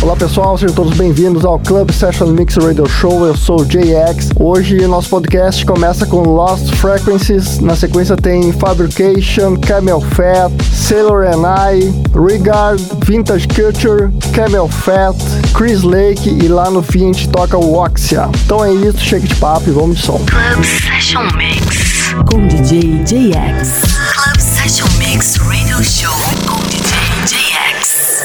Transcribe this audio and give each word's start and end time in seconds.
Olá 0.00 0.14
pessoal, 0.14 0.56
sejam 0.56 0.76
todos 0.76 0.96
bem-vindos 0.96 1.44
ao 1.44 1.58
Club 1.58 1.90
Session 1.90 2.28
Mix 2.28 2.54
Radio 2.54 2.88
Show. 2.88 3.26
Eu 3.26 3.36
sou 3.36 3.62
o 3.62 3.64
JX. 3.66 4.30
Hoje 4.38 4.86
nosso 4.86 5.08
podcast 5.10 5.66
começa 5.66 6.06
com 6.06 6.22
Lost 6.22 6.72
Frequencies. 6.76 7.58
Na 7.58 7.74
sequência 7.74 8.16
tem 8.16 8.52
Fabrication, 8.52 9.56
Camel 9.56 10.00
Fat, 10.00 10.52
Sailor 10.72 11.26
and 11.26 11.42
I, 11.72 11.92
Regard, 12.16 12.80
Vintage 13.04 13.48
Culture, 13.48 14.08
Camel 14.32 14.68
Fat, 14.68 15.16
Chris 15.52 15.82
Lake 15.82 16.30
e 16.30 16.46
lá 16.46 16.70
no 16.70 16.80
fim 16.82 17.10
a 17.10 17.12
gente 17.12 17.28
toca 17.30 17.58
o 17.58 17.74
Oxia. 17.74 18.28
Então 18.44 18.64
é 18.64 18.72
isso, 18.72 19.00
chega 19.00 19.26
de 19.26 19.34
papo 19.34 19.68
e 19.68 19.72
vamos 19.72 19.98
de 19.98 20.06
som. 20.06 20.20
Club 20.26 20.64
Session 20.64 21.28
Mix. 21.36 22.12
Com 22.30 22.46
DJ 22.46 23.02
JX. 23.02 23.82
Club 24.14 24.38
Session 24.38 24.88
Mix 24.98 25.36
Radio 25.38 25.82
Show 25.82 26.14
com 26.46 26.56
DJ 26.68 26.96
JX. 27.26 28.18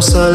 Hasta 0.00 0.30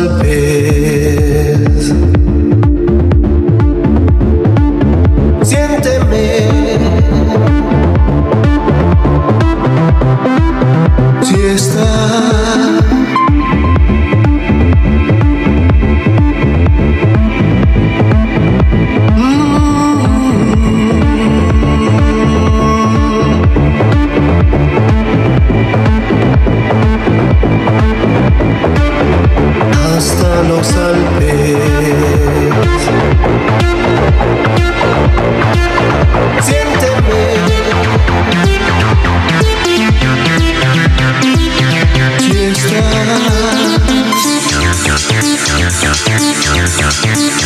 Aquí 46.86 47.10
está. 47.10 47.46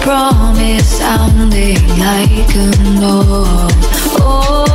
Promise 0.00 0.98
sounding 0.98 1.76
like 1.98 2.56
a 2.56 2.70
stay? 3.00 3.68
Oh, 4.18 4.69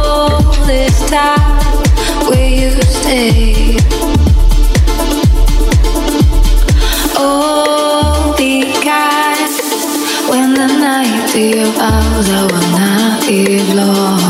when 10.29 10.53
the 10.53 10.67
night 10.67 11.31
devours 11.31 12.29
our 12.29 12.49
naive 12.71 13.73
longing, 13.73 14.15
open 14.15 14.24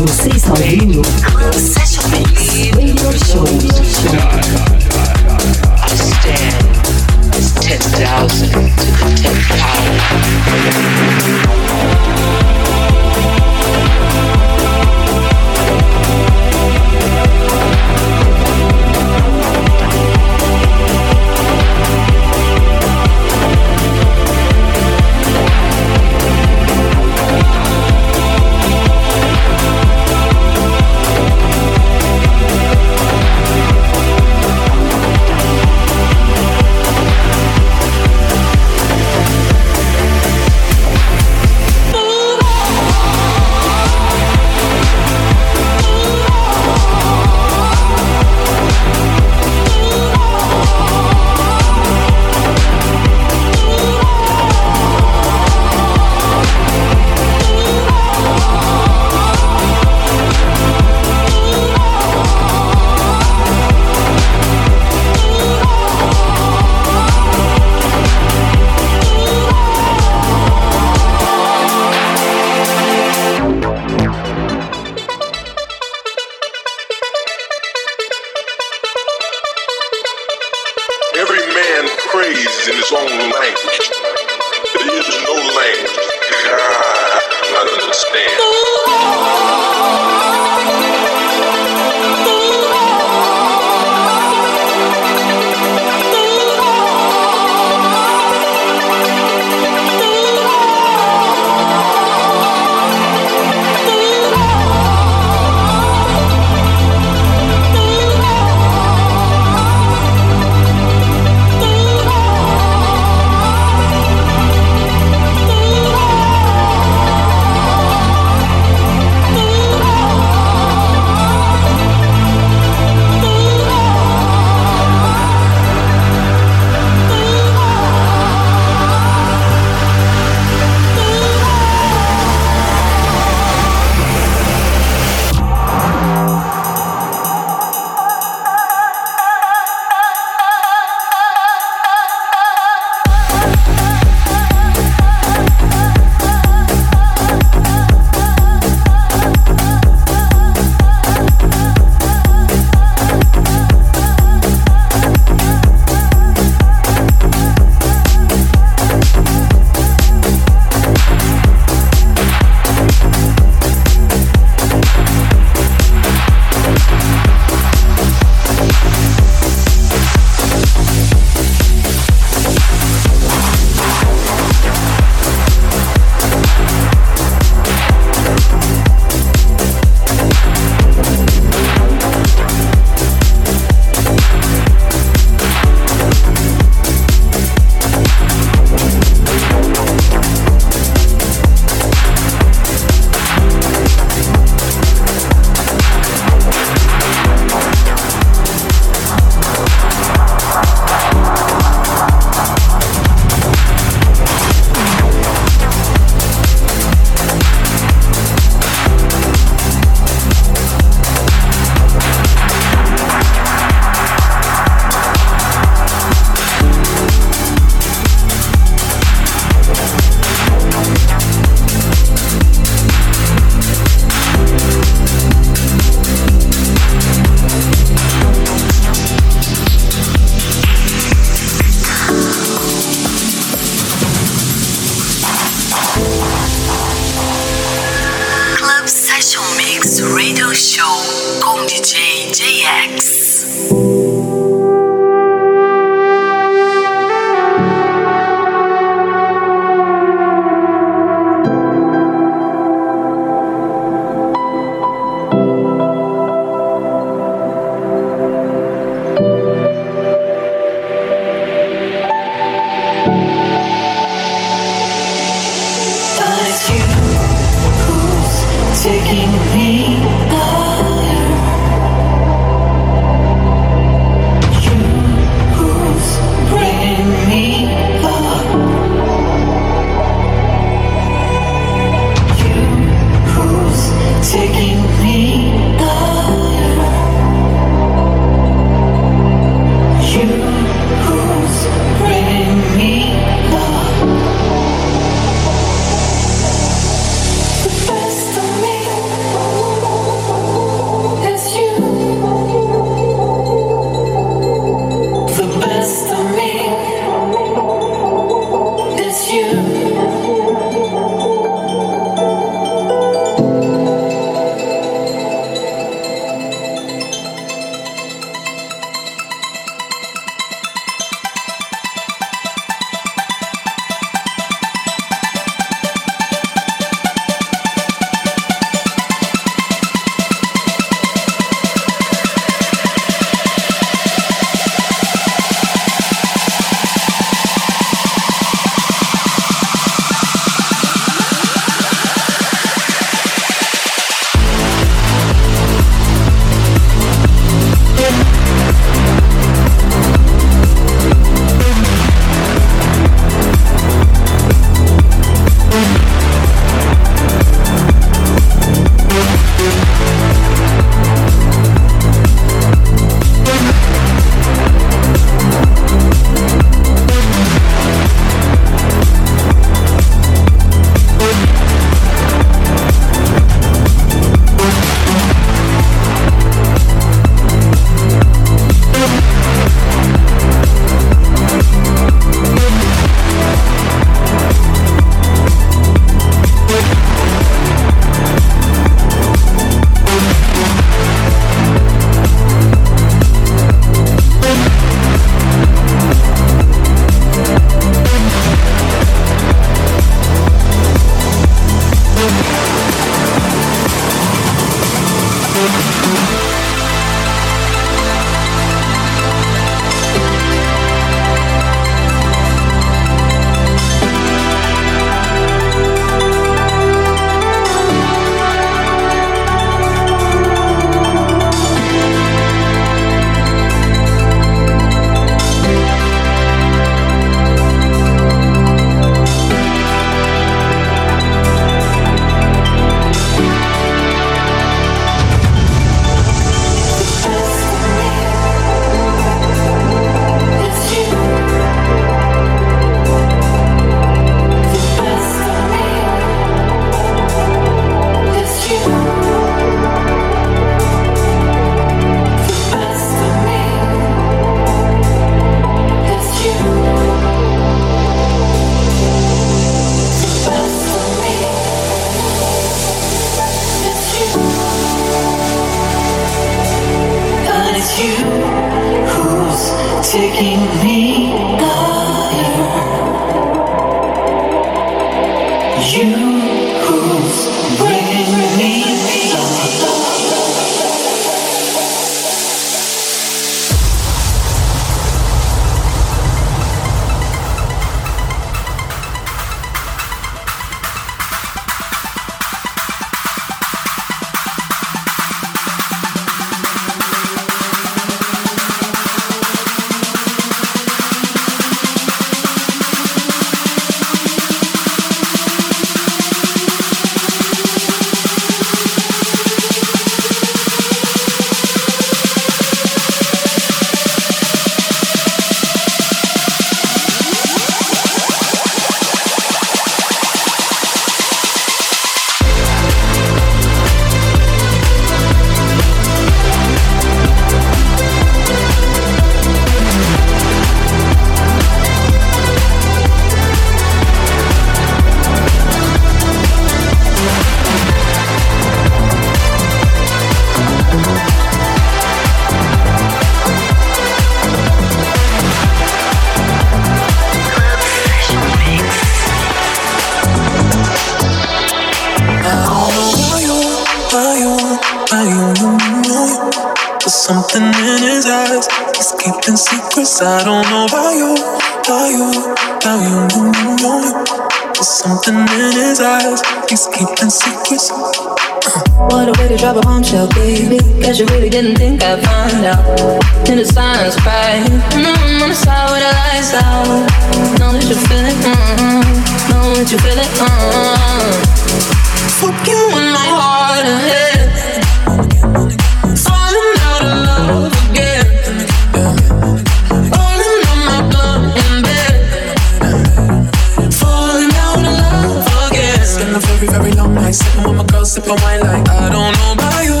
A 596.64 596.66
very, 596.66 596.92
long 596.92 597.14
night. 597.14 597.34
Sitting 597.34 597.62
with 597.68 597.76
my 597.76 597.84
girl, 597.84 598.06
sipping 598.06 598.40
wine 598.40 598.60
like 598.60 598.88
I 598.88 599.10
don't 599.12 599.36
know 599.36 599.52
about 599.52 599.84
you, 599.84 600.00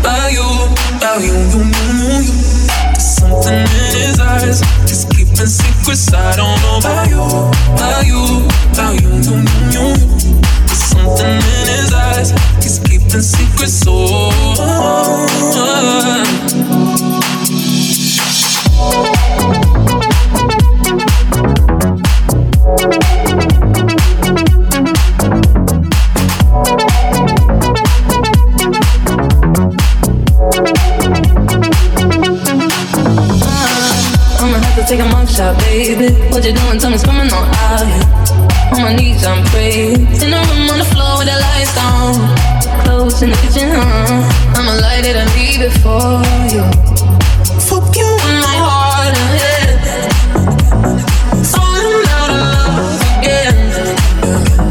about 0.00 0.30
you, 0.30 0.44
about 0.98 1.22
you, 1.22 1.32
you, 1.32 1.64
you, 1.72 2.20
you. 2.20 2.36
There's 2.92 3.16
something 3.16 3.54
in 3.54 3.96
his 3.96 4.20
eyes. 4.20 4.60
He's 4.84 5.06
keeping 5.06 5.46
secrets. 5.46 6.12
I 6.12 6.36
don't 6.36 6.60
know 6.60 6.76
about 6.84 7.08
you, 7.08 7.22
about 7.72 8.04
you, 8.04 8.44
about 8.72 9.00
you, 9.00 9.08
you, 9.08 9.40
you, 9.72 9.72
you. 9.72 9.96
There's 10.68 10.84
something 10.84 11.32
in 11.32 11.66
his 11.72 11.92
eyes. 11.94 12.30
He's 12.60 12.78
keeping 12.78 13.22
secrets. 13.22 13.82
Oh. 13.86 14.32
I'ma 18.84 19.21
mugshot, 35.32 35.58
baby. 35.60 36.12
What 36.30 36.44
you 36.44 36.52
doing? 36.52 36.78
Tell 36.78 36.90
me, 36.90 36.98
coming 36.98 37.32
on 37.32 37.48
out 37.54 37.86
here. 37.86 38.04
On 38.72 38.82
my 38.82 38.94
knees, 38.94 39.24
I'm 39.24 39.44
praying. 39.46 40.06
In 40.22 40.30
the 40.30 40.40
room 40.48 40.70
on 40.70 40.78
the 40.78 40.84
floor 40.84 41.18
with 41.18 41.28
the 41.28 41.38
lights 41.40 41.74
down. 41.74 42.14
Close 42.84 43.22
in 43.22 43.30
the 43.30 43.36
kitchen, 43.36 43.70
huh? 43.72 44.56
I'ma 44.56 44.72
light 44.80 45.04
it 45.04 45.16
and 45.16 45.30
leave 45.34 45.60
it 45.60 45.72
for 45.80 46.22
you. 46.52 46.64
Fuck 47.68 47.96
you 47.96 48.08
in 48.28 48.36
my 48.40 48.56
heart 48.60 49.14
and 49.16 49.30
head. 49.40 50.12
Falling 51.52 52.04
out 52.18 52.30
of 52.30 52.40
love 52.52 53.00
again. 53.18 53.56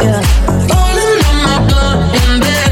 Yeah. 0.05 0.22
Falling 0.70 1.22
on 1.30 1.38
my 1.47 1.57
blood 1.70 1.99
in 2.22 2.39
bed. 2.45 2.72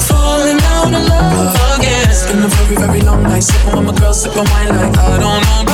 Falling 0.00 0.60
out 0.76 0.92
of 0.92 1.04
love 1.08 1.78
again. 1.78 2.08
It's 2.08 2.26
been 2.26 2.42
a 2.42 2.48
very, 2.48 2.76
very 2.76 3.00
long 3.00 3.22
night. 3.22 3.42
Sitting 3.42 3.76
with 3.76 3.86
my 3.86 3.94
girl, 4.00 4.12
sipping 4.12 4.44
wine 4.44 4.68
like 4.68 4.98
I 4.98 5.18
don't 5.18 5.66
know 5.66 5.71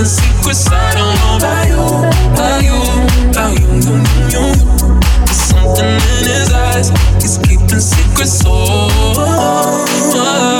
Keeping 0.00 0.12
secrets. 0.12 0.64
I 0.72 0.94
don't 0.94 1.14
know 1.20 1.36
about 1.36 1.68
you, 1.68 1.76
about 2.32 2.64
you, 2.64 2.72
about 3.28 3.52
you, 3.60 3.68
you, 3.84 3.92
you, 3.92 4.32
you. 4.32 4.44
There's 5.26 5.36
something 5.36 5.84
in 5.84 6.24
his 6.24 6.48
eyes. 6.54 6.88
He's 7.20 7.36
keeping 7.36 7.80
secrets. 7.80 8.42
Oh. 8.46 10.59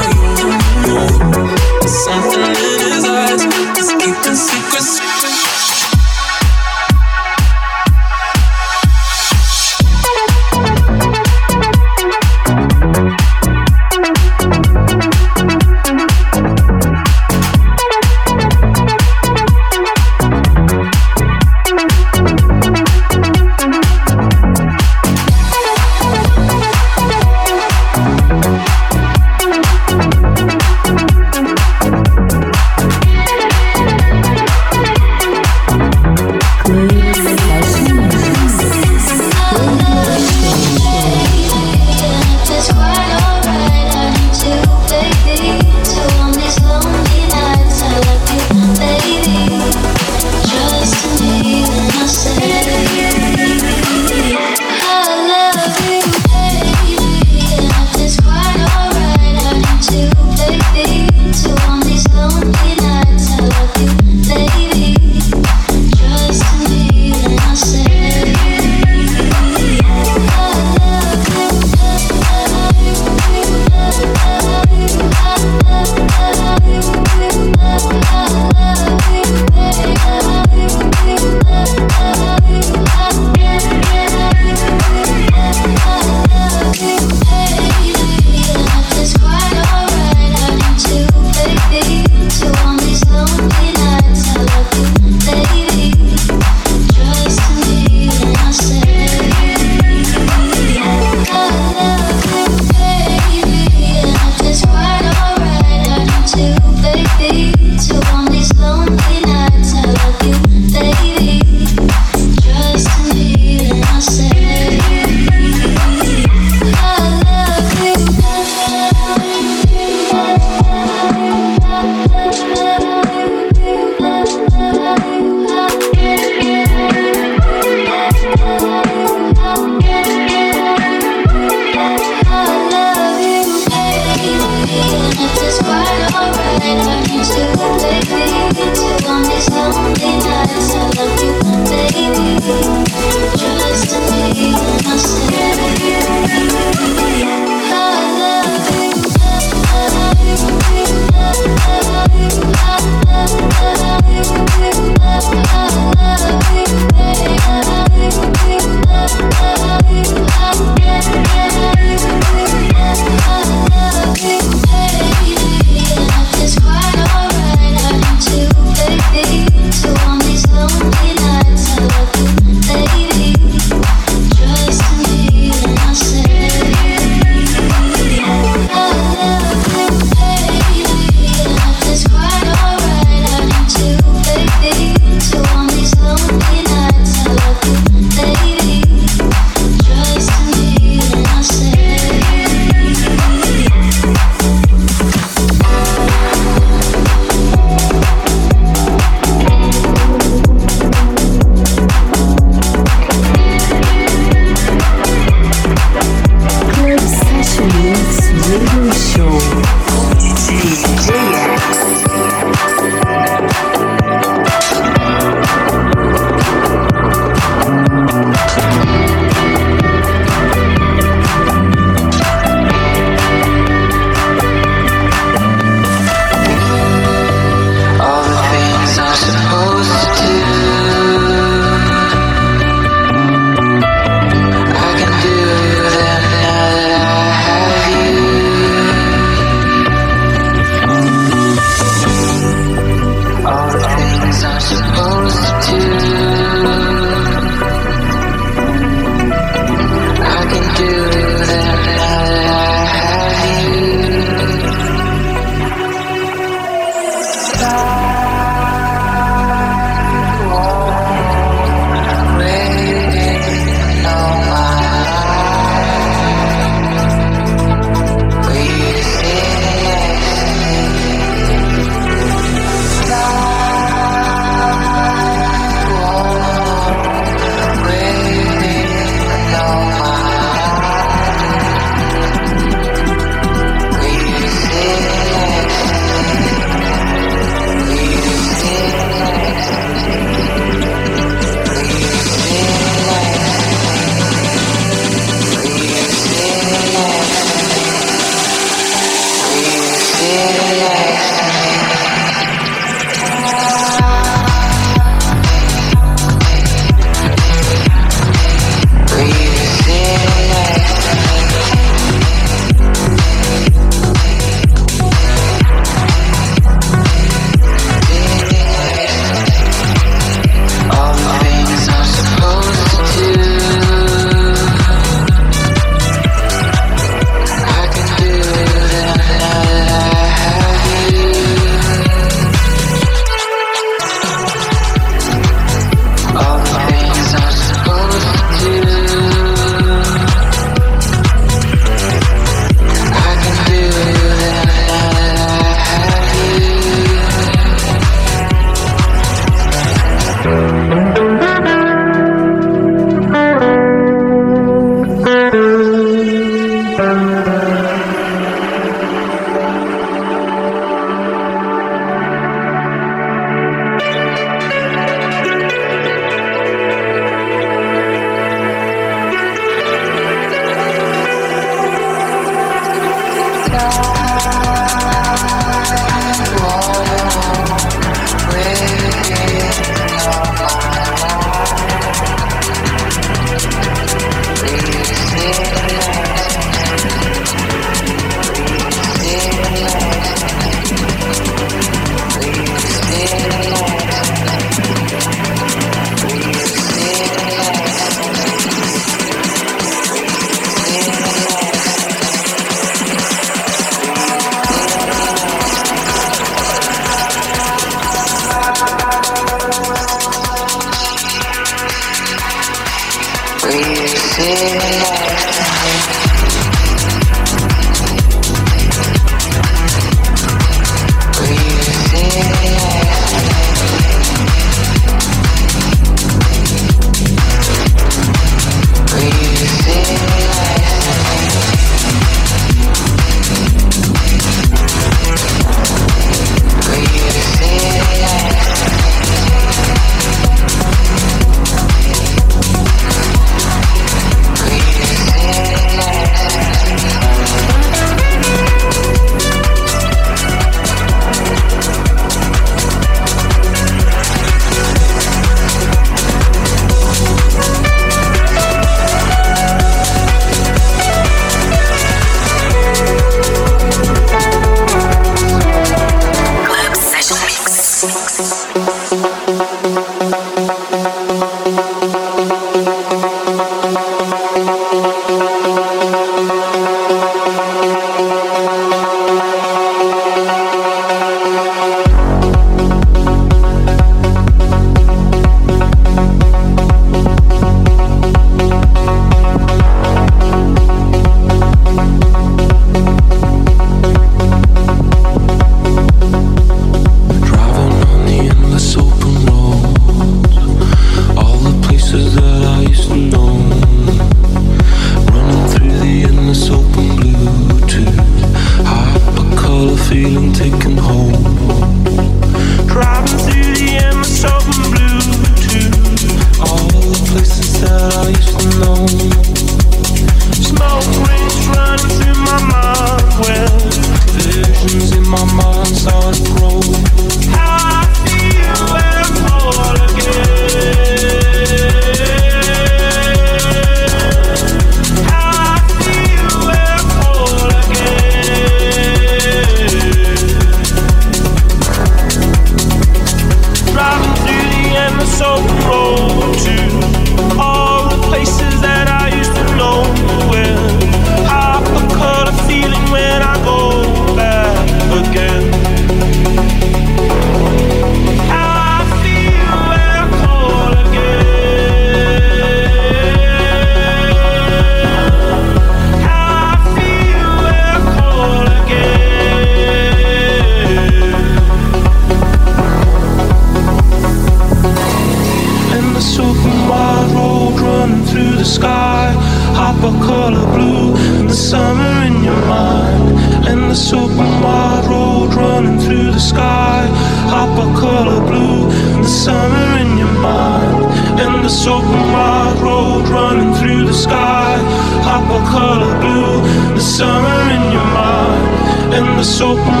beso 599.61 600.00